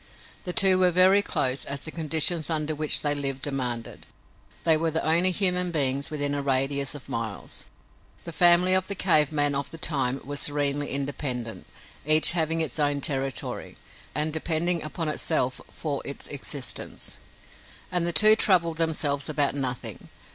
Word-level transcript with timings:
The 0.45 0.51
two 0.51 0.79
were 0.79 0.89
very 0.89 1.21
close, 1.21 1.63
as 1.63 1.81
the 1.81 1.91
conditions 1.91 2.49
under 2.49 2.73
which 2.73 3.01
they 3.01 3.13
lived 3.13 3.43
demanded. 3.43 4.07
They 4.63 4.75
were 4.75 4.89
the 4.89 5.05
only 5.05 5.29
human 5.29 5.69
beings 5.69 6.09
within 6.09 6.33
a 6.33 6.41
radius 6.41 6.95
of 6.95 7.07
miles. 7.07 7.65
The 8.23 8.31
family 8.31 8.73
of 8.73 8.87
the 8.87 8.95
cave 8.95 9.31
man 9.31 9.53
of 9.53 9.69
the 9.69 9.77
time 9.77 10.19
was 10.25 10.39
serenely 10.39 10.89
independent, 10.89 11.67
each 12.03 12.31
having 12.31 12.61
its 12.61 12.79
own 12.79 12.99
territory, 12.99 13.77
and 14.15 14.33
depending 14.33 14.81
upon 14.81 15.07
itself 15.07 15.61
for 15.71 16.01
its 16.03 16.25
existence. 16.29 17.17
And 17.91 18.07
the 18.07 18.11
two 18.11 18.35
troubled 18.35 18.77
themselves 18.77 19.29
about 19.29 19.53
nothing. 19.53 20.09